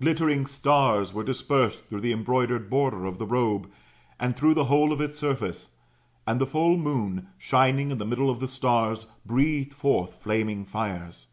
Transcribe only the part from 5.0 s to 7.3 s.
its surface: and the full moon,